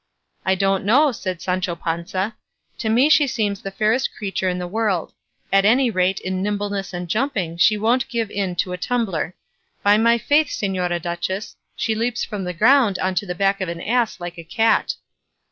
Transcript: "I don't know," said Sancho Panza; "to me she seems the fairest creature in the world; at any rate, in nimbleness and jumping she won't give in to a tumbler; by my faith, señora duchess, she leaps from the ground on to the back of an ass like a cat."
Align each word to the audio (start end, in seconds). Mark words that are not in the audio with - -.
"I 0.43 0.55
don't 0.55 0.83
know," 0.83 1.11
said 1.11 1.43
Sancho 1.43 1.75
Panza; 1.75 2.35
"to 2.79 2.89
me 2.89 3.07
she 3.07 3.27
seems 3.27 3.61
the 3.61 3.69
fairest 3.69 4.09
creature 4.17 4.49
in 4.49 4.57
the 4.57 4.65
world; 4.65 5.13
at 5.53 5.63
any 5.63 5.91
rate, 5.91 6.19
in 6.21 6.41
nimbleness 6.41 6.91
and 6.91 7.07
jumping 7.07 7.57
she 7.57 7.77
won't 7.77 8.09
give 8.09 8.31
in 8.31 8.55
to 8.55 8.73
a 8.73 8.79
tumbler; 8.79 9.35
by 9.83 9.97
my 9.99 10.17
faith, 10.17 10.47
señora 10.47 10.99
duchess, 10.99 11.55
she 11.75 11.93
leaps 11.93 12.23
from 12.23 12.45
the 12.45 12.51
ground 12.53 12.97
on 12.97 13.13
to 13.13 13.27
the 13.27 13.35
back 13.35 13.61
of 13.61 13.69
an 13.69 13.79
ass 13.79 14.19
like 14.19 14.39
a 14.39 14.43
cat." 14.43 14.95